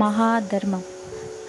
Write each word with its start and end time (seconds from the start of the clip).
மகா 0.00 0.38
தர்மம் 0.38 0.84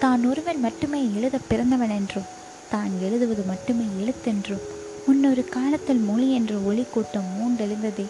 தான் 0.00 0.24
ஒருவன் 0.24 0.60
மட்டுமே 0.60 1.10
எழுத 1.16 1.38
பிறந்தவன் 1.48 1.90
என்றும் 1.90 2.28
தான் 2.70 2.90
எழுதுவது 3.02 3.42
மட்டுமே 3.42 3.84
எழுத்தென்றும் 4.00 4.60
முன்னொரு 5.06 5.44
காலத்தில் 5.44 5.96
மொழி 5.96 6.32
என்ற 6.32 6.54
ஒளி 6.54 6.86
கூட்டம் 6.92 7.24
மூண்டெழுந்ததே. 7.38 8.06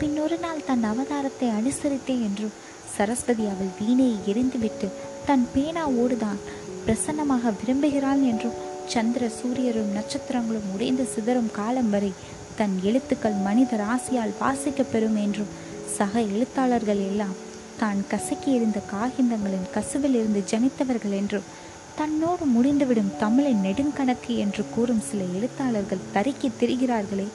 பின்னொரு 0.00 0.38
நாள் 0.38 0.64
தன் 0.66 0.84
அவதாரத்தை 0.84 1.44
அனுசரித்தே 1.44 2.06
என்றும் 2.06 2.52
சரஸ்வதி 2.96 3.44
அவள் 3.46 3.72
வீணையை 3.80 4.16
எரிந்துவிட்டு 4.26 4.88
தன் 5.26 5.48
பேனாவோடுதான் 5.54 6.40
பிரசன்னமாக 6.86 7.52
விரும்புகிறாள் 7.64 8.22
என்றும் 8.22 8.58
சந்திர 8.88 9.28
சூரியரும் 9.28 9.94
நட்சத்திரங்களும் 9.94 10.72
உடைந்து 10.74 11.08
சிதறும் 11.14 11.50
காலம் 11.52 11.90
வரை 11.90 12.12
தன் 12.56 12.80
எழுத்துக்கள் 12.82 13.32
மனித 13.32 13.76
ராசியால் 13.76 14.34
வாசிக்கப் 14.40 14.92
பெறும் 14.92 15.16
என்றும் 15.16 15.52
சக 15.86 16.20
எழுத்தாளர்கள் 16.20 16.96
எல்லாம் 16.96 17.52
தான் 17.78 18.04
கசக்கியிருந்த 18.10 18.80
காகிதங்களின் 18.90 19.70
கசுவில் 19.74 20.14
இருந்து 20.14 20.44
ஜனித்தவர்கள் 20.50 21.12
என்றும் 21.12 21.48
தன்னோடு 21.94 22.44
முடிந்துவிடும் 22.44 23.16
தமிழின் 23.18 23.64
நெடுங்கணக்கு 23.64 24.36
என்று 24.36 24.64
கூறும் 24.74 25.02
சில 25.10 25.22
எழுத்தாளர்கள் 25.22 26.06
தருக்கி 26.12 26.50
திரிகிறார்களே 26.60 27.28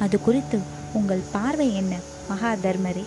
அது 0.00 0.20
குறித்து 0.20 0.58
உங்கள் 0.92 1.28
பார்வை 1.32 1.74
என்ன 1.74 1.96
மகா 2.28 2.52
தர்மரே 2.52 3.04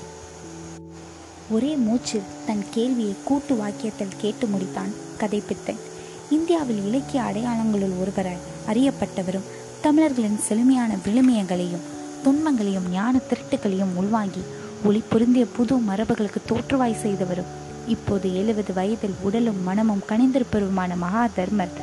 ஒரே 1.50 1.76
மூச்சில் 1.76 2.30
தன் 2.46 2.64
கேள்வியை 2.72 3.16
கூட்டு 3.24 3.56
வாக்கியத்தில் 3.56 4.18
கேட்டு 4.18 4.48
முடித்தான் 4.48 4.94
கதைப்பித்தன். 5.20 5.82
இந்தியாவில் 6.30 6.86
இலக்கிய 6.86 7.22
அடையாளங்களுள் 7.22 7.98
ஒருவராய் 8.02 8.46
அறியப்பட்டவரும் 8.68 9.50
தமிழர்களின் 9.82 10.40
செழுமையான 10.40 10.98
விழுமியங்களையும் 11.06 11.86
துன்பங்களையும் 12.24 12.90
ஞான 12.90 13.20
திருட்டுகளையும் 13.30 13.96
உள்வாங்கி 13.96 14.44
ஒளி 14.88 15.04
பொருந்திய 15.10 15.46
புது 15.46 15.76
மரபுகளுக்கு 15.76 16.40
தோற்றுவாய் 16.46 17.02
செய்தவரும். 17.04 17.52
இப்போது 17.88 18.28
எழுபது 18.36 18.74
வயதில் 18.74 19.16
உடலும் 19.22 19.64
மனமும் 19.64 20.04
கணிந்திருப்பவருமான 20.10 20.92
மகாதர்மர் 21.04 21.74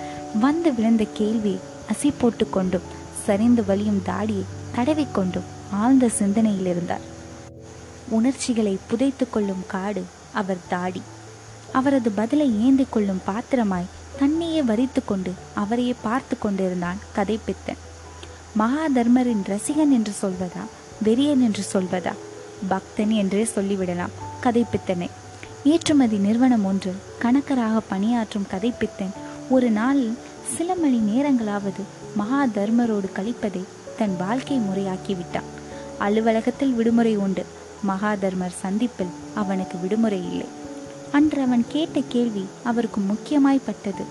வந்து 0.40 0.74
விழுந்த 0.74 1.04
கேள்வி 1.12 1.58
அசி 1.92 2.10
போட்டு 2.18 2.46
கொண்டும் 2.50 2.88
சரிந்து 3.24 3.64
வலியும் 3.64 4.02
தாடியை 4.02 4.44
தடவிக்கொண்டும் 4.76 5.48
ஆழ்ந்த 5.72 6.08
சிந்தனையில் 6.08 6.66
இருந்தார். 6.66 7.04
உணர்ச்சிகளை 8.08 8.78
புதைத்து 8.86 9.26
கொள்ளும் 9.30 9.64
காடு 9.66 10.02
அவர் 10.32 10.66
தாடி. 10.68 11.02
அவரது 11.72 12.10
பதிலை 12.10 12.48
ஏந்தி 12.66 12.86
கொள்ளும் 12.90 13.24
பாத்திரமாய் 13.24 13.92
தன்னையே 14.18 14.62
வரித்து 14.62 15.02
கொண்டு 15.04 15.32
அவரையே 15.54 15.94
பார்த்து 16.02 16.38
கொண்டிருந்தான் 16.38 16.98
கதைப்பித்தன். 17.16 17.80
மகாதர்மரின் 18.58 19.44
ரசிகன் 19.52 19.94
என்று 19.98 20.12
சொல்வதா 20.22 20.64
வெறியன் 21.04 21.44
என்று 21.48 21.64
சொல்வதா 21.72 22.14
பக்தன் 22.68 23.10
என்றே 23.10 23.48
சொல்லிவிடலாம். 23.56 24.14
கதைப்பித்தனை 24.42 25.10
ஏற்றுமதி 25.64 26.16
நிறுவனம் 26.16 26.64
ஒன்று. 26.64 26.94
கணக்கராக 27.22 27.80
பணியாற்றும் 27.88 28.46
கதைப்பித்தன் 28.50 29.10
ஒரு 29.50 29.70
நாளில் 29.70 30.18
சில 30.56 30.74
மணி 30.74 30.98
நேரங்களாவது 30.98 31.82
மகா 32.14 32.46
தர்மரோடு 32.46 33.10
கழிப்பதை 33.14 33.64
தன் 33.98 34.16
வாழ்க்கை 34.16 34.58
முறையாக்கிவிட்டான். 34.58 35.48
அலுவலகத்தில் 35.98 36.72
விடுமுறை 36.72 37.16
உண்டு. 37.16 37.44
மகாதர்மர் 37.88 38.58
சந்திப்பில் 38.60 39.12
அவனுக்கு 39.34 39.78
விடுமுறை 39.78 40.30
இல்லை. 40.30 40.46
அன்று 41.12 41.42
அவன் 41.42 41.64
கேட்ட 41.68 42.00
கேள்வி 42.08 42.46
அவருக்கு 42.64 43.00
முக்கியமாய்ப்பட்டது 43.00 44.02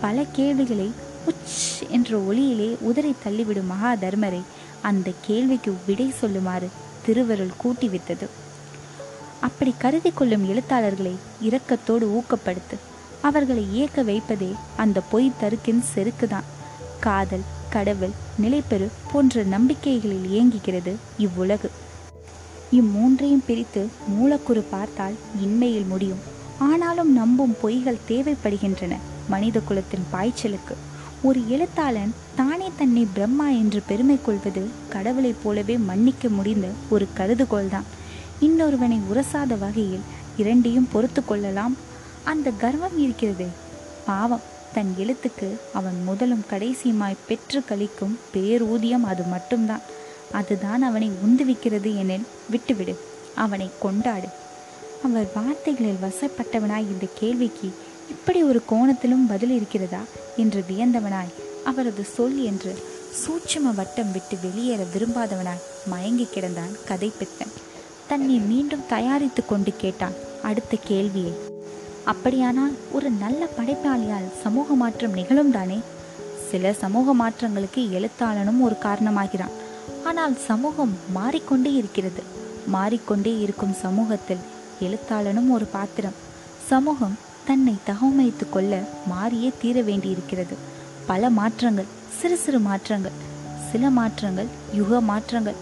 பல 0.00 0.24
கேள்விகளை 0.32 0.92
உச் 1.26 1.82
என்ற 1.88 2.18
ஒளியிலே 2.18 2.76
உதறி 2.80 3.14
தள்ளிவிடும் 3.24 3.70
மகாதர்மரை 3.70 4.40
அந்த 4.80 5.10
கேள்விக்கு 5.20 5.74
விடை 5.86 6.14
சொல்லுமாறு 6.20 6.68
திருவருள் 7.06 7.58
கூட்டிவித்தது 7.64 8.28
அப்படி 9.40 9.74
கருதி 9.78 10.12
கொள்ளும் 10.14 10.48
எழுத்தாளர்களை 10.48 11.14
இரக்கத்தோடு 11.42 12.06
ஊக்கப்படுத்து. 12.18 12.76
அவர்களை 13.20 13.74
இயக்க 13.74 14.02
வைப்பதே 14.02 14.54
அந்த 14.76 15.00
பொய் 15.00 15.32
தருக்கின் 15.40 15.84
செருக்குதான். 15.94 16.48
காதல் 17.00 17.46
கடவுள் 17.70 18.14
நிலைப்பெறு 18.42 18.88
போன்ற 19.12 19.44
நம்பிக்கைகளில் 19.44 20.26
இயங்குகிறது 20.26 20.92
இவ்வுலகு. 21.18 21.70
இம்மூன்றையும் 22.72 23.44
பிரித்து 23.46 23.86
மூலக்குறு 24.08 24.62
பார்த்தால் 24.70 25.16
இன்மையில் 25.44 25.86
முடியும். 25.86 26.22
ஆனாலும் 26.58 27.12
நம்பும் 27.12 27.56
பொய்கள் 27.62 28.04
தேவைப்படுகின்றன 28.08 28.96
மனித 29.28 29.60
குலத்தின் 29.60 30.06
பாய்ச்சலுக்கு. 30.12 30.74
ஒரு 31.22 31.48
எழுத்தாளன் 31.48 32.14
தானே 32.34 32.70
தன்னை 32.78 33.06
பிரம்மா 33.12 33.48
என்று 33.48 33.82
பெருமை 33.86 34.18
கொள்வது 34.24 34.68
கடவுளைப் 34.88 35.36
போலவே 35.42 35.76
மன்னிக்க 35.76 36.28
முடிந்த 36.28 36.68
ஒரு 36.90 37.08
கருதுகோள்தான். 37.16 37.82
இன்னொருவனை 38.40 39.00
உரசாத 39.14 39.58
வகையில் 39.58 40.00
இரண்டையும் 40.36 40.88
பொறுத்து 40.92 41.24
கொள்ளலாம். 41.24 41.76
அந்த 42.24 42.50
கர்வம் 42.50 42.98
இருக்கிறதே. 42.98 43.46
பாவம். 44.06 44.40
தன் 44.74 44.94
எழுத்துக்கு 44.98 45.56
அவன் 45.74 46.02
முதலும் 46.02 46.44
கடைசியுமாய் 46.50 47.16
பெற்று 47.28 47.60
கழிக்கும் 47.60 48.18
பேரூதியம் 48.34 49.04
அது 49.04 49.22
மட்டும்தான். 49.22 49.80
அதுதான் 50.32 50.82
அவனை 50.82 51.10
உந்துவிக்கிறது 51.26 51.96
எனில் 51.96 52.26
விட்டுவிடு. 52.50 52.98
அவனை 53.34 53.70
கொண்டாடு. 53.80 54.28
அவர் 55.04 55.30
வார்த்தைகளில் 55.34 55.98
வசப்பட்டவனாய் 56.02 56.88
இந்த 56.90 57.06
கேள்விக்கு 57.14 57.74
இப்படி 58.10 58.42
ஒரு 58.42 58.62
கோணத்திலும் 58.70 59.28
பதில் 59.28 59.50
இருக்கிறதா 59.50 59.98
என்று 60.36 60.64
வியந்தவனாய். 60.68 61.34
அவரது 61.64 62.04
சொல் 62.04 62.44
என்று 62.44 62.78
சூட்சும 63.12 63.70
வட்டம் 63.70 64.12
விட்டு 64.12 64.36
வெளியேற 64.42 64.84
விரும்பாதவனாய் 64.94 65.64
மயங்கி 65.86 66.26
கிடந்தான் 66.34 66.74
கதைப்பித்தன். 66.88 67.54
தன்னை 68.08 68.36
மீண்டும் 68.38 68.86
தயாரித்து 68.88 69.46
கொண்டு 69.46 69.72
கேட்டான் 69.76 70.12
அடுத்த 70.42 70.76
கேள்வியை. 70.84 71.32
அப்படியானால் 72.04 72.74
ஒரு 72.92 73.10
நல்ல 73.10 73.48
படைப்பாளியால் 73.58 74.40
சமூக 74.42 74.74
மாற்றம் 74.74 75.12
நிகழும் 75.12 75.50
தானே? 75.50 75.78
சில 76.50 76.72
சமூக 76.72 77.14
மாற்றங்களுக்கு 77.14 77.90
எழுத்தாளனும் 77.90 78.60
ஒரு 78.60 78.76
காரணமாகிறான். 78.78 79.56
ஆனால் 80.04 80.36
சமூகம் 80.38 80.94
மாறிக்கொண்டே 81.12 81.72
இருக்கிறது. 81.72 82.22
மாறிக்கொண்டே 82.66 83.38
இருக்கும் 83.38 83.72
சமூகத்தில் 83.72 84.44
எழுத்தாளனும் 84.80 85.50
ஒரு 85.50 85.64
பாத்திரம். 85.64 86.18
சமூகம் 86.66 87.18
தன்னை 87.50 87.74
தகவமைத்து 87.86 88.44
கொள்ள 88.50 88.74
மாறியே 89.06 89.52
தீர 89.60 89.82
வேண்டியிருக்கிறது. 89.82 90.54
பல 91.06 91.30
மாற்றங்கள் 91.30 91.88
சிறு 92.18 92.36
சிறு 92.36 92.58
மாற்றங்கள் 92.58 93.16
சில 93.70 93.90
மாற்றங்கள் 93.90 94.46
யுக 94.74 95.00
மாற்றங்கள். 95.00 95.54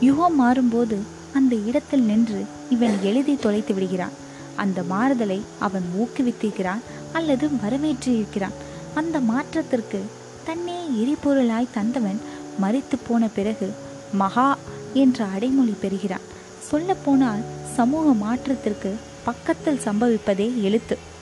யுகம் 0.00 0.36
மாறும்போது 0.42 0.96
அந்த 1.34 1.54
இடத்தில் 1.56 2.02
நின்று 2.02 2.44
இவன் 2.70 2.96
எழுதி 3.02 3.36
தொலைத்து 3.36 3.74
விடுகிறான். 3.74 4.14
அந்த 4.56 4.82
மாறுதலை 4.82 5.40
அவன் 5.58 5.86
ஊக்குவித்திருக்கிறான் 6.02 6.82
அல்லது 7.12 7.48
வரவேற்றிருக்கிறான். 7.62 8.56
அந்த 8.94 9.20
மாற்றத்திற்கு 9.20 10.00
தன்னே 10.44 10.78
எரிபொருளாய் 11.02 11.74
தந்தவன் 11.74 12.20
மறித்து 12.62 12.96
போன 13.08 13.28
பிறகு 13.28 13.72
மகா 14.12 14.58
என்ற 14.94 15.24
அடைமொழி 15.24 15.74
பெறுகிறான். 15.80 16.26
சொல்லப்போனால் 16.58 17.44
சமூக 17.76 18.12
மாற்றத்திற்கு 18.12 18.96
பக்கத்தில் 19.24 19.84
சம்பவிப்பதே 19.84 20.48
எழுத்து. 20.62 21.14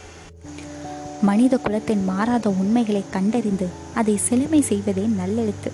மனித 1.26 1.54
குலத்தின் 1.56 2.04
மாறாத 2.04 2.46
உண்மைகளை 2.60 3.02
கண்டறிந்து 3.10 3.66
அதை 3.94 4.14
செழுமை 4.26 4.60
செய்வதே 4.60 5.04
நல்லெழுத்து 5.20 5.70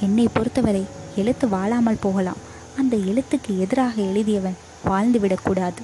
என்னை 0.00 0.26
பொறுத்தவரை 0.32 0.82
எழுத்து 1.16 1.46
வாழாமல் 1.48 2.02
போகலாம். 2.04 2.40
அந்த 2.80 2.94
எழுத்துக்கு 3.10 3.52
எதிராக 3.64 3.94
எழுதியவன் 4.02 4.58
வாழ்ந்துவிடக்கூடாது 4.88 5.82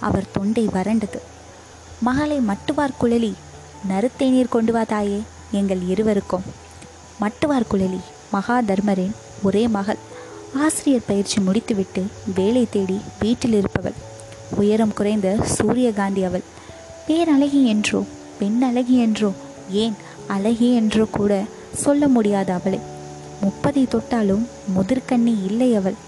அவர் 0.00 0.32
தொண்டை 0.32 0.64
வறண்டது. 0.66 1.20
மகளை 2.00 2.38
மட்டுவார் 2.50 2.98
குழலி 3.00 3.32
நறுத்தேநீர் 3.90 4.54
கொண்டு 4.54 4.72
வா 4.72 4.82
தாயே 4.92 5.20
எங்கள் 5.50 5.82
இருவருக்கும். 5.92 6.46
மட்டுவார் 7.20 7.70
குழலி 7.72 8.00
மகாதர்மரின் 8.32 9.14
ஒரே 9.42 9.64
மகள். 9.76 10.00
ஆசிரியர் 10.64 11.08
பயிற்சி 11.10 11.38
முடித்துவிட்டு 11.40 12.02
வேலை 12.34 12.64
தேடி 12.70 12.98
வீட்டில் 13.20 13.56
இருப்பவள். 13.60 13.98
உயரம் 14.56 14.96
குறைந்த 14.98 15.28
சூரியகாந்தி 15.56 16.24
அவள். 16.30 16.44
பேரழகி 17.06 17.62
என்றோ 17.74 18.00
பெண் 18.42 18.62
அழகி 18.62 18.96
என்றோ 18.98 19.28
ஏன் 19.70 19.96
அழகி 20.26 20.68
என்றோ 20.74 21.04
கூட 21.10 21.32
சொல்ல 21.74 22.08
முடியாத 22.08 22.48
அவளை. 22.54 22.80
முப்பதை 23.42 23.82
தொட்டாலும் 23.88 24.44
முதிர்கண்ணி 24.76 25.34
இல்லை 25.46 25.68
அவள். 25.74 25.98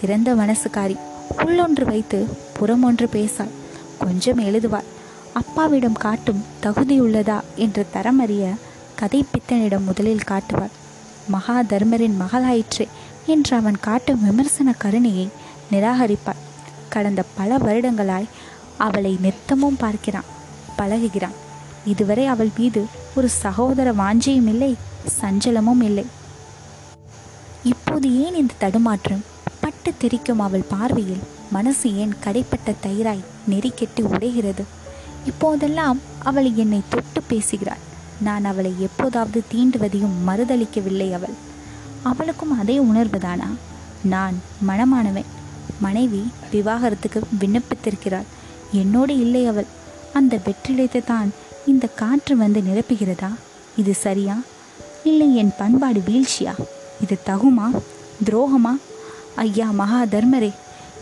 திறந்த 0.00 0.34
மனசுக்காரி 0.34 0.96
உள்ளொன்று 1.38 1.84
வைத்து 1.84 2.18
புறமொன்று 2.58 3.06
பேசாள். 3.12 3.52
கொஞ்சம் 3.98 4.38
எழுதுவாள். 4.38 4.88
அப்பாவிடம் 5.32 5.98
காட்டும் 6.04 6.44
தகுதியுள்ளதா 6.62 7.38
என்று 7.56 7.84
தரமறிய 7.94 8.44
கதை 8.94 9.24
பித்தனிடம் 9.32 9.84
முதலில் 9.84 10.28
காட்டுவாள். 10.30 10.74
மகா 11.28 11.58
தர்மரின் 11.62 12.20
மகளாயிற்றே 12.20 12.88
என்று 13.26 13.54
அவன் 13.56 13.78
காட்டும் 13.80 14.24
விமர்சன 14.24 14.74
கருணையை 14.78 15.28
நிராகரிப்பாள். 15.72 16.42
கடந்த 16.88 17.22
பல 17.34 17.58
வருடங்களாய் 17.58 18.32
அவளை 18.76 19.18
நித்தமும் 19.22 19.80
பார்க்கிறான் 19.80 20.28
பழகுகிறான். 20.78 21.38
இதுவரை 21.84 22.26
அவள் 22.26 22.50
மீது 22.58 22.84
ஒரு 23.14 23.28
சகோதர 23.28 23.92
வாஞ்சியும் 23.92 24.48
இல்லை 24.48 24.76
சஞ்சலமும் 25.20 25.82
இல்லை. 25.82 26.06
இப்போது 27.64 28.24
ஏன் 28.24 28.34
இந்த 28.34 28.54
தடுமாற்றம்? 28.58 29.24
பட்டு 29.60 29.92
தெரிக்கும் 30.00 30.38
அவள் 30.38 30.64
பார்வையில் 30.68 31.20
மனசு 31.50 31.96
ஏன் 31.96 32.14
கடைப்பட்ட 32.24 32.74
தயிராய் 32.82 33.24
நெறிக்கெட்டு 33.50 34.00
உடைகிறது? 34.00 34.64
இப்போதெல்லாம் 35.24 36.00
அவள் 36.18 36.54
என்னை 36.54 36.82
தொட்டு 36.88 37.22
பேசுகிறாள். 37.22 37.78
நான் 38.20 38.44
அவளை 38.44 38.74
எப்போதாவது 38.78 39.42
தீண்டுவதையும் 39.52 40.16
மறுதளிக்கவில்லை 40.26 41.12
அவள். 41.12 41.34
அவளுக்கும் 42.02 42.58
அதே 42.58 42.78
உணர்வுதானா 42.78 43.48
நான் 44.02 44.42
மனமானவன். 44.68 45.24
மனைவி 45.80 46.30
விவாகரத்துக்கு 46.52 47.20
விண்ணப்பித்திருக்கிறாள். 47.40 48.24
என்னோடு 48.72 49.18
இல்லை 49.18 49.46
அவள். 49.46 49.66
அந்த 50.12 50.40
வெற்றிடத்தை 50.44 51.04
தான் 51.04 51.30
இந்த 51.66 51.86
காற்று 51.86 52.36
வந்து 52.36 52.60
நிரப்புகிறதா? 52.60 53.34
இது 53.76 53.94
சரியா? 53.94 54.38
இல்லை 55.04 55.36
என் 55.36 55.52
பண்பாடு 55.58 56.00
வீழ்ச்சியா? 56.00 56.54
இது 57.02 57.18
தகுமா? 57.26 57.82
துரோகமா? 58.24 58.80
ஐயா 59.34 59.70
மகா 59.70 60.02
தர்மரே 60.02 60.52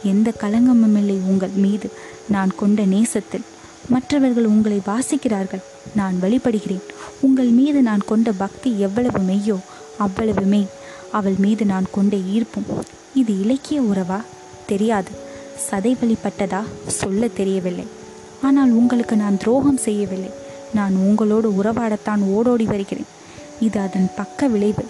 எந்த 0.03 0.33
களங்கமும் 0.41 0.97
இல்லை 0.97 1.17
உங்கள் 1.17 1.51
மீது. 1.55 1.91
நான் 2.29 2.55
கொண்ட 2.57 2.83
நேசத்தில் 2.83 3.45
மற்றவர்கள் 3.89 4.47
உங்களை 4.47 4.81
வாசிக்கிறார்கள். 4.87 5.63
நான் 5.95 6.19
வழிபடுகிறேன். 6.23 6.83
உங்கள் 7.21 7.47
மீது 7.47 7.83
நான் 7.83 8.05
கொண்ட 8.07 8.33
பக்தி 8.33 8.81
எவ்வளவு 8.81 9.19
மெய்யோ 9.19 9.59
அவ்வளவு 9.99 10.41
மெய். 10.41 10.67
அவள் 11.13 11.35
மீது 11.39 11.65
நான் 11.67 11.87
கொண்ட 11.91 12.17
ஈர்ப்பும் 12.17 12.81
இது 13.15 13.41
இலக்கிய 13.41 13.81
உறவா? 13.81 14.23
தெரியாது. 14.67 15.11
சதை 15.71 15.97
வழிபட்டதா? 15.99 16.63
சொல்ல 16.87 17.29
தெரியவில்லை. 17.29 17.87
ஆனால் 18.43 18.71
உங்களுக்கு 18.71 19.17
நான் 19.17 19.39
துரோகம் 19.39 19.77
செய்யவில்லை. 19.77 20.31
நான் 20.75 20.95
உங்களோடு 20.95 21.53
உறவாடத்தான் 21.63 22.21
ஓடோடி 22.21 22.65
வருகிறேன். 22.65 23.07
இது 23.61 23.81
அதன் 23.81 24.11
பக்க 24.17 24.47
விளைவு. 24.47 24.85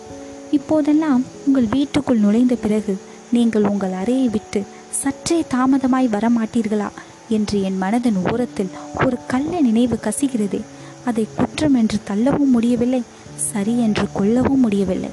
இப்போதெல்லாம் 0.51 1.25
உங்கள் 1.47 1.67
வீட்டுக்குள் 1.71 2.19
நுழைந்த 2.19 2.55
பிறகு 2.55 2.99
நீங்கள் 3.33 3.65
உங்கள் 3.65 3.93
அறையை 3.93 4.29
விட்டு 4.29 4.63
சற்றே 4.91 5.45
தாமதமாய் 5.55 6.09
வரமாட்டீர்களா? 6.09 6.89
என்று 7.29 7.63
என் 7.63 7.83
மனதின் 7.83 8.33
ஓரத்தில் 8.33 8.69
ஒரு 9.05 9.17
கள்ள 9.27 9.61
நினைவு 9.61 9.99
கசிகிறதே. 10.03 10.61
அதை 11.05 11.27
குற்றம் 11.37 11.75
என்று 11.75 11.99
தள்ளவும் 12.11 12.51
முடியவில்லை 12.51 13.03
சரி 13.37 13.81
என்று 13.81 14.07
கொள்ளவும் 14.13 14.61
முடியவில்லை. 14.61 15.09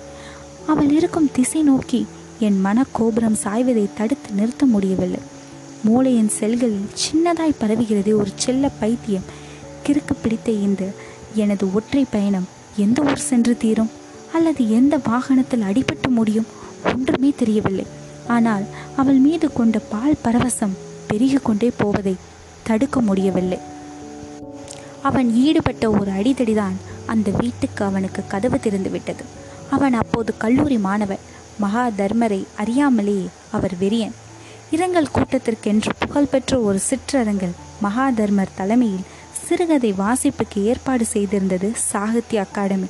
அவள் 0.68 0.92
இருக்கும் 0.92 1.30
திசை 1.32 1.62
நோக்கி 1.62 2.06
என் 2.40 2.62
மனக்கோபுரம் 2.66 3.38
சாய்வதை 3.44 3.88
தடுத்து 3.98 4.32
நிறுத்த 4.32 4.66
முடியவில்லை. 4.66 5.20
மூளையின் 5.84 6.32
செல்களில் 6.40 6.90
சின்னதாய் 6.94 7.56
பரவுகிறது 7.60 8.16
ஒரு 8.16 8.30
செல்ல 8.36 8.70
பைத்தியம். 8.80 9.44
கிறுக்கு 9.88 10.14
பிடித்த 10.22 10.52
இந்த 10.52 10.84
எனது 11.36 11.74
ஒற்றை 11.74 12.06
பயணம் 12.10 12.48
எந்த 12.76 13.02
ஊர் 13.02 13.18
சென்று 13.18 13.58
தீரும்? 13.58 13.92
அல்லது 14.34 14.70
எந்த 14.70 15.00
வாகனத்தில் 15.06 15.62
அடிபட்டு 15.62 16.10
முடியும்? 16.10 16.46
ஒன்றுமே 16.86 17.34
தெரியவில்லை. 17.36 17.86
ஆனால் 18.28 18.66
அவள் 18.96 19.16
மீது 19.16 19.54
கொண்ட 19.54 19.80
பால் 19.80 20.22
பரவசம் 20.24 20.76
பெருகி 21.08 21.38
கொண்டே 21.38 21.72
போவதை 21.78 22.16
தடுக்க 22.64 23.02
முடியவில்லை. 23.02 23.58
அவன் 25.02 25.34
ஈடுபட்ட 25.36 25.90
ஒரு 25.90 26.12
அடிதடிதான் 26.12 26.76
அந்த 27.06 27.32
வீட்டுக்கு 27.40 27.86
அவனுக்கு 27.86 28.22
கதவு 28.28 28.60
திறந்து 28.60 28.90
விட்டது 28.90 29.24
அவன் 29.70 29.94
அப்போது 29.94 30.38
கல்லூரி 30.38 30.78
மாணவன் 30.78 31.24
மகா 31.58 31.88
தர்மரை 31.88 32.42
அறியாமலேயே 32.64 33.28
அவர் 33.52 33.76
வெறியன். 33.82 34.16
இரங்கல் 34.72 35.14
கூட்டத்திற்கென்று 35.16 35.92
புகழ்பெற்ற 36.00 36.60
ஒரு 36.60 36.80
சிற்றரங்கில் 36.90 37.56
மகாதர்மர் 37.84 38.56
தலைமையில் 38.56 39.06
சிறுகதை 39.46 39.94
வாசிப்புக்கு 39.94 40.64
ஏற்பாடு 40.64 41.06
செய்திருந்தது 41.14 41.72
சாகித்ய 41.76 42.42
அகாடமி. 42.42 42.86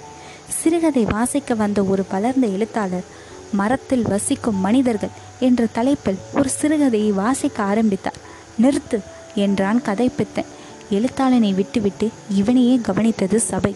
சிறுகதை 0.62 1.06
வாசிக்க 1.06 1.54
வந்த 1.54 1.84
ஒரு 1.84 2.06
வளர்ந்த 2.12 2.48
எழுத்தாளர் 2.48 3.04
மரத்தில் 3.52 4.02
வசிக்கும் 4.02 4.56
மனிதர்கள் 4.56 5.10
என்ற 5.40 5.66
தலைப்பில் 5.66 6.18
ஒரு 6.34 6.50
சிறுகதையை 6.62 7.10
வாசிக்க 7.10 7.64
ஆரம்பித்தார். 7.64 8.20
நிறுத்து 8.62 9.00
என்றான் 9.36 9.82
கதைப்பித்தன். 9.82 10.52
எழுத்தாளனை 10.92 11.54
விட்டுவிட்டு 11.54 12.10
இவனையே 12.30 12.76
கவனித்தது 12.78 13.36
சபை. 13.36 13.76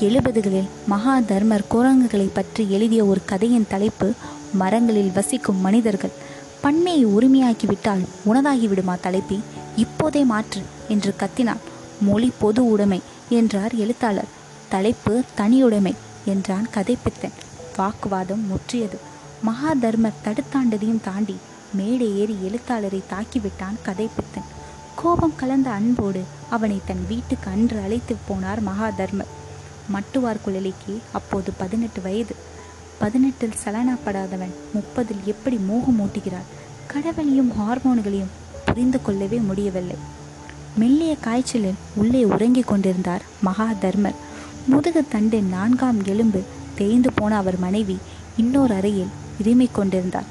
எழுபதுகளில் 0.00 0.68
மகா 0.86 1.20
தர்மர் 1.20 1.66
குரங்குகளை 1.68 2.30
பற்றி 2.34 2.66
எழுதிய 2.70 3.04
ஒரு 3.04 3.20
கதையின் 3.24 3.66
தலைப்பு 3.68 4.12
மரங்களில் 4.52 5.12
வசிக்கும் 5.14 5.60
மனிதர்கள் 5.60 6.10
பண்ணையை 6.60 7.06
உரிமையாக்கிவிட்டால் 7.06 8.04
உனதாகிவிடுமா 8.26 8.96
தலைப்பி 9.00 9.40
இப்போதே 9.76 10.24
மாற்று. 10.24 10.62
என்று 10.88 11.14
கத்தினான். 11.18 11.62
மொழி 12.00 12.32
பொது 12.38 12.66
உடைமை 12.66 13.02
என்றார் 13.28 13.74
எழுத்தாளர். 13.74 14.42
தலைப்பு 14.68 15.22
தனியுடைமை 15.36 15.94
என்றான் 16.24 16.68
கதைப்பித்தன். 16.74 17.32
வாக்குவாதம் 17.76 18.46
முற்றியது. 18.46 18.98
மகாதர்மர் 19.46 20.12
தடுத்தாண்டதையும் 20.24 21.00
தாண்டி 21.04 21.36
மேடை 21.72 22.18
ஏறி 22.18 22.36
எழுத்தாளரை 22.42 23.02
தாக்கிவிட்டான் 23.10 23.78
கதைப்பித்தன். 23.84 24.48
கோபம் 24.94 25.36
கலந்த 25.36 25.70
அன்போடு 25.70 26.22
அவனை 26.50 26.80
தன் 26.86 27.04
வீட்டுக்கு 27.08 27.50
அன்று 27.50 27.80
அழைத்து 27.80 28.16
போனார் 28.28 28.60
மகாதர்மர். 28.60 29.32
மட்டுவார் 29.92 30.40
குழலிக்கு 30.46 30.98
அப்போது 31.12 31.52
பதினெட்டு 31.56 32.02
வயது. 32.02 32.34
பதினெட்டில் 32.98 33.52
சலனப்படாதவன் 33.64 34.54
முப்பதில் 34.74 35.24
எப்படி 35.24 35.56
மோகம் 35.56 36.00
ஊட்டுகிறார் 36.00 36.50
கடவுளையும் 36.86 37.52
ஹார்மோன்களையும் 37.52 38.32
புரிந்து 38.64 39.02
கொள்ளவே 39.02 39.36
முடியவில்லை. 39.36 39.96
மெல்லிய 40.76 41.16
காய்ச்சலில் 41.16 41.74
உள்ளே 41.94 42.24
உறங்கிக் 42.24 42.66
கொண்டிருந்தார் 42.66 43.22
மகாதர்மர். 43.44 44.14
முதுகு 44.66 45.08
தண்டு 45.08 45.42
நான்காம் 45.42 46.04
எலும்பு 46.04 46.40
தேய்ந்து 46.74 47.12
போன 47.12 47.36
அவர் 47.36 47.58
மனைவி 47.58 47.98
இன்னொரு 48.36 48.74
அறையில் 48.74 49.06
இருமிக் 49.44 49.72
கொண்டிருந்தார் 49.72 50.24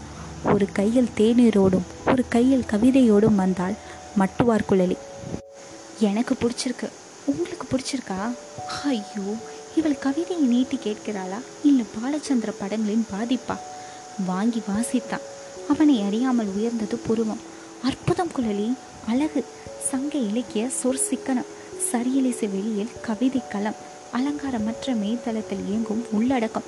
ஒரு 0.53 0.67
கையில் 0.73 1.09
தேநீரோடும் 1.17 1.85
ஒரு 2.07 2.25
கையில் 2.29 2.65
கவிதையோடும் 2.71 3.35
வந்தாள் 3.35 3.73
மட்டுவார் 4.19 4.65
குழலி. 4.69 4.97
எனக்கு 5.99 6.35
பிடிச்சிருக்கு. 6.41 6.89
உங்களுக்கு 7.25 7.67
பிடிச்சிருக்கா? 7.71 8.35
ஐயோ 8.83 9.35
இவள் 9.75 9.99
கவிதையை 9.99 10.45
நீட்டி 10.45 10.79
கேட்கிறாளா? 10.83 11.39
இல்லை 11.63 11.85
பாலச்சந்திர 11.95 12.53
படங்களின் 12.59 13.05
பாதிப்பா? 13.11 13.57
வாங்கி 14.25 14.61
வாசித்தான். 14.67 15.25
அவனை 15.69 16.01
அறியாமல் 16.01 16.51
உயர்ந்தது 16.55 16.97
புருவம். 16.97 17.39
அற்புதம் 17.83 18.31
குழலி. 18.37 18.73
அழகு. 19.07 19.45
சங்க 19.89 20.17
இலக்கிய 20.17 20.69
சொற் 20.83 20.99
சிக்கனம் 21.09 21.45
சரியலிசை 21.91 22.49
வெளியில் 22.49 22.89
கவிதை 23.01 23.41
களம். 23.49 23.75
அலங்காரமற்ற 24.13 24.85
மேய்தளத்தில் 24.85 25.67
இயங்கும் 25.67 26.05
உள்ளடக்கம். 26.11 26.63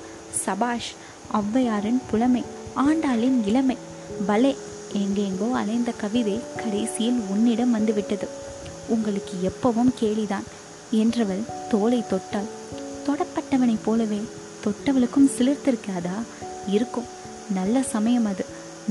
சபாஷ் 0.46 0.94
ஔவையாரின் 1.32 2.00
புலமை. 2.10 2.44
ஆண்டாளின் 2.76 3.46
இளமை. 3.46 3.76
பலே 4.26 4.56
எங்கெங்கோ 4.92 5.52
அலைந்த 5.52 5.92
கவிதை 5.96 6.40
கடைசியில் 6.56 7.20
உன்னிடம் 7.28 7.70
வந்துவிட்டது. 7.70 8.28
உங்களுக்கு 8.88 9.52
எப்பவும் 9.52 9.94
கேலிதான். 10.00 10.42
என்றவள் 10.92 11.68
தோலை 11.68 12.04
தொட்டாள். 12.10 12.48
தொடப்பட்டவனைப் 13.06 13.82
போலவே 13.84 14.22
தொட்டவளுக்கும் 14.64 15.30
சிலிர்த்திருக்காதா? 15.38 16.22
இருக்கும். 16.68 17.04
நல்ல 17.54 17.82
சமயம் 17.82 18.24
அது. 18.24 18.44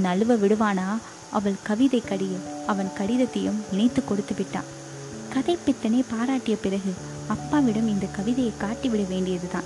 நழுவ 0.04 0.36
விடுவானா? 0.36 0.98
அவள் 1.32 1.54
கவிதை 1.64 2.02
கடியில் 2.02 2.66
அவன் 2.68 2.92
கடிதத்தையும் 2.98 3.62
இணைத்து 3.72 4.06
கொடுத்து 4.06 4.36
விட்டான். 4.38 4.70
கதைப்பித்தனை 5.34 6.04
பாராட்டிய 6.12 6.58
பிறகு 6.62 6.94
அப்பாவிடம் 7.28 7.88
இந்த 7.88 8.06
கவிதையை 8.06 8.54
காட்டிவிட 8.60 9.08
வேண்டியதுதான். 9.08 9.64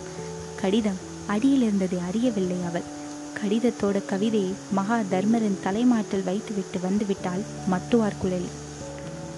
கடிதம் 0.62 0.98
அடியில் 1.28 1.62
இருந்ததை 1.62 2.00
அறியவில்லை 2.00 2.58
அவள். 2.68 2.98
கடிதத்தோட 3.44 4.06
கவிதையை 4.06 4.54
மகா 4.72 5.00
தர்மரின் 5.00 5.60
தலைமாட்டில் 5.64 6.24
வைத்துவிட்டு 6.24 6.80
வந்துவிட்டாள் 6.80 7.44
மட்டுவார் 7.72 8.20
குழலி 8.24 8.50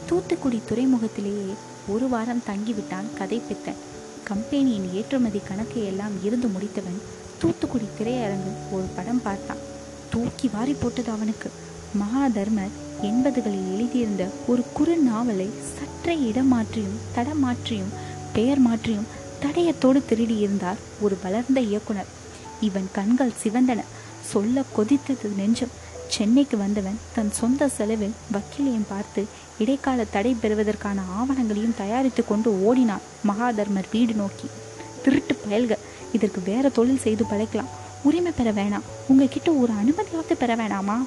தூத்துக்குடி 0.06 0.62
துறைமுகத்திலேயே 0.70 1.54
ஒரு 1.88 2.10
வாரம் 2.10 2.44
தங்கிவிட்டான் 2.48 3.10
கதைப்பித்தன் 3.20 3.82
கம்பெனியின் 4.24 4.94
ஏற்றுமதி 4.94 5.42
கணக்கை 5.48 5.86
எல்லாம் 5.86 6.24
இருந்து 6.24 6.48
முடித்தவன் 6.48 7.02
தூத்துக்குடி 7.38 7.84
திரையரங்கில் 7.98 8.72
ஒரு 8.72 8.84
படம் 8.96 9.22
பார்த்தான். 9.22 9.58
தூக்கி 10.10 10.50
வாரி 10.54 10.74
போட்டது 10.74 11.12
அவனுக்கு. 11.12 11.50
மகாதர்மர் 12.00 12.70
எண்பதுகளில் 13.02 13.74
எழுதியிருந்த 13.74 14.30
ஒரு 14.48 14.64
குறு 14.74 14.98
நாவலை 14.98 15.50
சற்றே 15.78 16.20
இடம் 16.20 16.48
மாற்றியும் 16.48 17.90
பெயர் 18.34 18.60
மாற்றியும் 18.60 19.08
தடயத்தோடு 19.42 20.02
திருடியிருந்தார் 20.10 20.76
ஒரு 21.02 21.18
வளர்ந்த 21.24 21.60
இயக்குனர். 21.60 22.06
இவன் 22.62 22.90
கண்கள் 22.92 23.32
சிவந்தன. 23.44 23.84
சொல்ல 24.26 24.64
கொதித்தது 24.78 25.36
நெஞ்சம். 25.36 25.80
சென்னைக்கு 26.08 26.58
வந்தவன் 26.58 27.00
தன் 27.16 27.32
சொந்த 27.32 27.68
செலவில் 27.68 28.14
வக்கீலையும் 28.34 28.88
பார்த்து 28.90 29.26
இடைக்கால 29.60 30.04
தடை 30.04 30.36
பெறுவதற்கான 30.42 31.02
ஆவணங்களையும் 31.02 31.78
தயாரித்து 31.78 32.26
கொண்டு 32.26 32.64
ஓடினான் 32.64 33.02
மகாதர்மர் 33.28 33.90
வீடு 33.92 34.14
நோக்கி. 34.14 34.50
திருட்டு 35.04 35.36
பயல்க 35.36 35.78
இதற்கு 36.14 36.42
வேற 36.46 36.70
தொழில் 36.70 37.00
செய்து 37.00 37.26
பழைக்கலாம். 37.26 37.68
உரிமை 38.04 38.32
பெற 38.38 38.52
வேணாம். 38.52 38.82
உங்ககிட்ட 39.08 39.52
ஒரு 39.52 39.74
அனுமதியாவது 39.74 40.34
பெற 40.34 40.56
வேணாமா? 40.56 40.98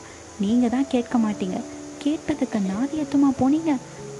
நீங்கள் 0.40 0.70
தான் 0.70 0.88
கேட்க 0.88 1.18
மாட்டீங்க. 1.18 1.60
கேட்பதுக்கு 2.04 2.58
நாதியத்துமா 2.58 3.28
போனீங்க? 3.38 3.76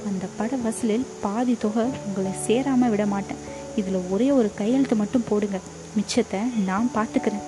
அந்த 0.06 0.26
பட 0.37 0.56
வசூலில் 0.56 1.06
பாதி 1.21 1.56
தொகை 1.59 1.85
உங்களை 2.06 2.33
சேராம 2.47 2.88
விட 2.88 3.06
மாட்டேன். 3.06 3.37
இதுல 3.76 4.11
ஒரே 4.11 4.30
ஒரு 4.30 4.50
கையெழுத்து 4.54 4.97
மட்டும் 4.97 5.25
போடுங்க. 5.28 5.59
மிச்சத்தை 5.97 6.40
நான் 6.64 6.90
பார்த்துக்கிறேன். 6.94 7.44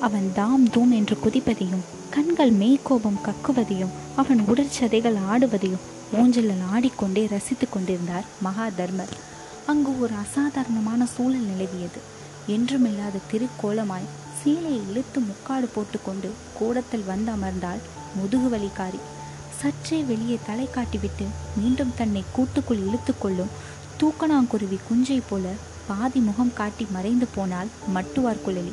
அவன் 0.00 0.30
தாம் 0.34 0.68
தூம் 0.68 0.90
என்று 0.90 1.16
குதிப்பதையும் 1.24 1.84
கண்கள் 2.10 2.52
மெய்கோபம் 2.52 3.22
கக்குவதையும் 3.24 3.94
அவன் 4.16 4.40
உடற்சதைகள் 4.40 5.16
ஆடுவதையும் 5.32 5.84
ஊஞ்சலில் 6.12 6.64
ஆடிக்கொண்டே 6.72 7.26
ரசித்து 7.30 7.68
கொண்டிருந்தார் 7.68 8.24
மகா 8.40 8.66
தர்மர் 8.76 9.12
அங்கு 9.66 10.00
ஒரு 10.00 10.14
அசாதாரணமான 10.14 11.06
சூழல் 11.06 11.48
நிலவியது. 11.50 12.00
என்றுமில்லாத 12.48 13.18
திருக்கோலமாய் 13.30 14.08
சீலையை 14.40 14.80
இழுத்து 14.90 15.20
முக்காடு 15.20 15.66
போட்டுக்கொண்டு 15.74 16.28
கூடத்தில் 16.58 17.08
வந்து 17.10 17.30
அமர்ந்தாள் 17.32 17.80
முதுகுவலிக்காரி. 18.18 19.00
சற்றே 19.60 19.98
வெளியே 20.10 20.38
தலை 20.46 20.68
காட்டிவிட்டு 20.74 21.26
மீண்டும் 21.56 21.92
தன்னை 21.96 22.22
கூட்டுக்குள் 22.32 22.84
இழுத்துக்கொள்ளும் 22.86 23.54
தூக்கணாங்குருவி 24.00 24.78
குஞ்சை 24.88 25.18
போல 25.28 25.46
பாதி 25.88 26.20
முகம் 26.20 26.52
காட்டி 26.54 26.86
மறைந்து 26.90 27.26
போனால் 27.34 27.72
மட்டுவார் 27.94 28.44
குழலி. 28.46 28.72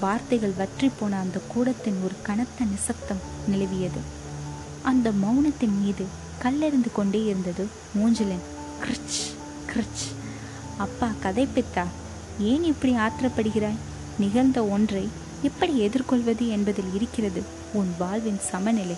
வார்த்தைகள் 0.00 0.58
வற்றி 0.60 0.88
போன 0.98 1.18
அந்த 1.18 1.38
கூடத்தின் 1.52 1.98
ஒரு 2.04 2.16
கனத்த 2.22 2.64
நிசப்தம் 2.64 3.22
நிலவியது. 3.50 4.00
அந்த 4.82 5.10
மௌனத்தின் 5.24 5.76
மீது 5.82 6.04
கல்லெறிந்து 6.42 6.92
கொண்டே 6.92 7.20
இருந்தது 7.24 7.66
மூஞ்சலன் 7.98 8.44
கிரிச் 8.82 9.20
கிரிச். 9.70 10.06
அப்பா 10.76 11.08
கதைப்பித்தா 11.22 11.84
ஏன் 12.50 12.64
இப்படி 12.64 12.94
ஆத்திரப்படுகிறாய்? 13.06 13.80
நிகழ்ந்த 14.18 14.62
ஒன்றை 14.64 15.08
எப்படி 15.42 15.78
எதிர்கொள்வது 15.78 16.48
என்பதில் 16.48 16.90
இருக்கிறது 16.94 17.42
உன் 17.72 17.90
வாழ்வின் 17.98 18.40
சமநிலை. 18.50 18.96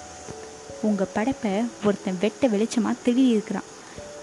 உங்க 0.82 1.04
படைப்பை 1.04 1.50
ஒருத்தன் 1.84 2.18
வெட்ட 2.20 2.48
வெளிச்சமா 2.48 2.96
தெளி 3.02 3.28
இருக்கிறான் 3.28 3.68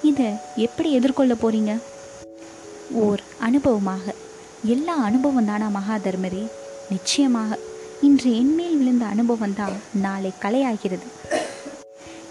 இதை 0.03 0.25
எப்படி 0.55 0.91
எதிர்கொள்ள 0.91 1.33
போறீங்க? 1.33 1.79
ஓர் 2.91 3.21
அனுபவமாக. 3.41 4.13
எல்லா 4.63 4.95
அனுபவம் 4.95 5.45
தானா 5.45 5.67
மகாதர்மரே? 5.67 6.47
நிச்சயமாக. 6.89 7.59
இன்று 8.01 8.37
என்மேல் 8.37 8.77
விழுந்த 8.77 9.05
அனுபவம் 9.05 9.53
தான் 9.53 9.75
நாளை 9.93 10.31
கலையாகிறது. 10.41 11.07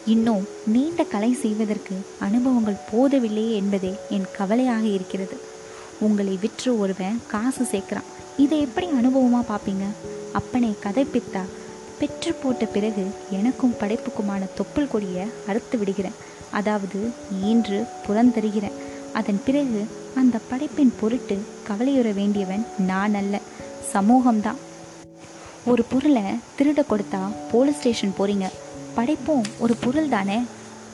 இன்னும் 0.06 0.48
நீண்ட 0.66 1.04
கலை 1.04 1.32
செய்வதற்கு 1.32 1.94
அனுபவங்கள் 2.20 2.84
போதவில்லையே 2.92 3.52
என்பதே 3.52 3.94
என் 4.10 4.26
கவலையாக 4.36 4.84
இருக்கிறது. 4.86 5.36
உங்களை 6.00 6.38
விற்று 6.40 6.78
ஒருவன் 6.78 7.22
காசு 7.26 7.64
சேர்க்கிறான். 7.64 8.10
இதை 8.36 8.60
எப்படி 8.60 8.86
அனுபவமாக 8.86 9.44
பார்ப்பீங்க 9.48 9.84
அப்பனை 10.34 10.74
கதைப்பித்தா. 10.82 11.40
பெற்று 11.98 12.32
போட்ட 12.32 12.64
பிறகு 12.64 13.06
எனக்கும் 13.30 13.74
படைப்புக்குமான 13.80 14.40
தொப்புள் 14.56 14.88
கொடியை 14.88 15.26
அறுத்து 15.46 15.78
விடுகிறேன். 15.78 16.12
அதாவது 16.50 17.10
ஈன்று 17.44 17.86
புறந்தருகிறேன். 18.06 18.72
அதன் 19.12 19.40
பிறகு 19.44 19.86
அந்த 20.14 20.38
படைப்பின் 20.48 20.92
பொருட்டு 21.00 21.38
கவலையுற 21.68 22.14
வேண்டியவன் 22.14 22.66
நான் 22.78 23.14
அல்ல 23.14 23.40
சமூகம்தான். 23.92 24.56
ஒரு 25.66 25.82
பொருளை 25.82 26.22
திருட 26.58 26.82
கொடுத்தா 26.90 27.32
போலீஸ் 27.52 27.76
ஸ்டேஷன் 27.76 28.14
போறீங்க. 28.18 28.48
படைப்பும் 28.94 29.42
ஒரு 29.58 29.76
பொருள் 29.76 30.08
தானே? 30.08 30.40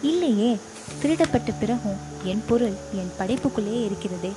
இல்லையே. 0.02 0.56
திருடப்பட்ட 1.02 1.52
பிறகும் 1.60 1.96
என் 2.24 2.42
பொருள் 2.48 2.72
என் 2.92 3.12
படைப்புக்குள்ளே 3.18 3.84
இருக்கிறதே. 3.84 4.32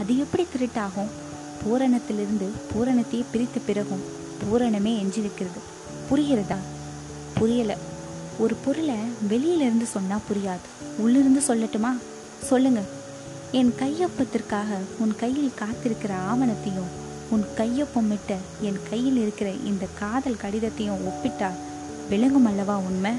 அது 0.00 0.18
எப்படி 0.18 0.46
திருட்டாகும்? 0.46 1.22
பூரணத்திலிருந்து 1.64 2.48
பூரணத்தையே 2.72 3.24
பிரித்த 3.32 3.60
பிறகும் 3.66 4.02
பூரணமே 4.42 5.04
எஞ்சிருக்கிறது 5.04 5.60
புரிகிறதா? 6.10 6.56
புரியல. 7.34 7.76
ஒரு 8.38 8.54
பொருளை 8.54 8.94
வெளியிலிருந்து 9.28 9.86
சொன்னா 9.86 10.16
புரியாது. 10.16 10.92
உள்ளிருந்து 10.98 11.40
சொல்லட்டுமா? 11.48 11.98
சொல்லுங்க. 12.42 12.80
என் 13.52 13.74
கையொப்பத்திற்காக 13.78 14.78
உன் 14.98 15.16
கையில் 15.16 15.52
காத்திருக்கிற 15.58 16.12
ஆவணத்தையும் 16.30 17.02
உன் 17.30 17.44
கையொப்பமிட்ட 17.56 18.34
என் 18.60 18.80
கையில் 18.90 19.16
இருக்கிற 19.16 19.50
இந்த 19.50 19.86
காதல் 19.98 20.36
கடிதத்தையும் 20.42 21.06
ஒப்பிட்டால் 21.06 21.58
விளங்கும் 22.08 22.44
அல்லவா 22.44 22.76
உண்மை? 22.76 23.12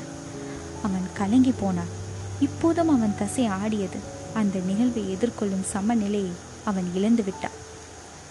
அவன் 0.83 1.07
கலங்கி 1.13 1.53
போனான். 1.59 2.03
இப்போதும் 2.39 2.89
அவன் 2.89 3.15
தசை 3.17 3.45
ஆடியது. 3.45 3.97
அந்த 4.33 4.59
நிகழ்வை 4.59 5.13
எதிர்கொள்ளும் 5.13 5.63
சமநிலையை 5.63 6.31
அவன் 6.63 6.83
இழந்து 6.93 7.23
விட்டான். 7.23 7.63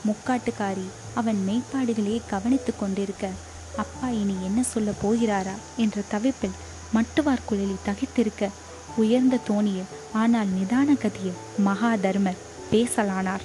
முக்காட்டுக்காரி 0.06 0.86
அவன் 1.14 1.38
மெய்ப்பாடுகளையே 1.48 2.20
கவனித்துக் 2.26 2.78
கொண்டிருக்க 2.78 3.28
அப்பா 3.76 4.08
இனி 4.08 4.34
என்ன 4.42 4.62
சொல்ல 4.62 4.90
போகிறாரா? 5.02 5.54
என்ற 5.76 6.02
தவிப்பில் 6.10 6.58
மட்டுவார் 6.94 7.46
குழலி 7.50 7.76
தகித்திருக்க 7.86 8.48
உயர்ந்த 8.96 9.38
தோணிய 9.48 9.82
ஆனால் 10.12 10.46
நிதான 10.46 10.86
கதிய 10.94 11.30
மகாதர்மர் 11.64 12.42
பேசலானார். 12.72 13.44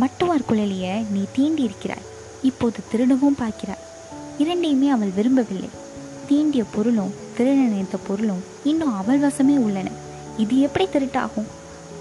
மட்டுவார் 0.00 0.48
குழலிய 0.48 1.04
நீ 1.10 1.24
தீண்டி 1.36 1.58
இருக்கிறாய் 1.58 2.08
இப்போது 2.42 2.78
திருடவும் 2.90 3.36
பார்க்கிறாய். 3.40 3.86
இரண்டையுமே 4.38 4.88
அவள் 4.88 5.10
விரும்பவில்லை. 5.10 5.68
தீண்டிய 6.28 6.64
பொருளும் 6.74 7.14
திருட 7.38 7.54
நினைத்த 7.54 7.98
பொருளும் 7.98 8.44
இன்னும் 8.64 8.96
அவள் 8.96 9.20
வசமே 9.20 9.56
உள்ளன. 9.56 9.90
இது 10.36 10.60
எப்படி 10.60 10.86
திருட்டாகும்? 10.86 11.48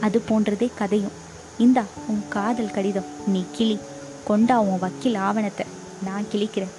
அது 0.02 0.22
போன்றதே 0.30 0.70
கதையும். 0.76 1.28
இந்தா 1.60 1.84
உன் 2.08 2.24
காதல் 2.30 2.72
கடிதம். 2.72 3.06
நீ 3.28 3.46
கிளி. 3.52 3.80
கொண்டா 4.28 4.60
உன் 4.60 4.80
வக்கீல் 4.80 5.16
ஆவணத்தை. 5.16 5.66
நான் 6.04 6.26
கிழிக்கிறேன். 6.32 6.76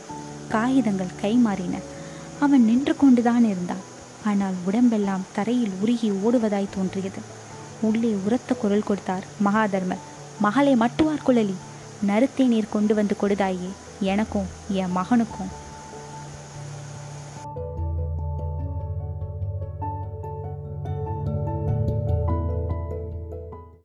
காகிதங்கள் 0.48 1.18
கை 1.20 1.34
மாறின. 1.34 1.78
அவன் 2.40 2.64
நின்று 2.64 2.96
கொண்டுதான் 2.96 3.44
இருந்தான். 3.44 3.88
ஆனால் 4.24 4.52
உடம்பெல்லாம் 4.64 5.24
தரையில் 5.32 5.70
உருகி 5.80 6.10
ஓடுவதாய் 6.10 6.74
தோன்றியது. 6.74 7.20
உள்ளே 7.80 8.16
உரத்த 8.24 8.54
குரல் 8.54 8.82
கொடுத்தார் 8.82 9.24
மகாதர்மர் 9.44 10.04
மகளை 10.40 10.74
மட்டுவார் 10.74 11.26
குழலி. 11.26 11.54
நறுத்தே 12.02 12.44
நீர் 12.44 12.72
கொண்டு 12.72 12.94
வந்து 12.94 13.16
கொடுதாயே 13.22 13.70
எனக்கும் 14.00 14.46
என் 14.68 14.96
மகனுக்கும். 14.96 15.52